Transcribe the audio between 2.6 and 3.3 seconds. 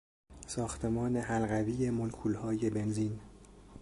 بنزین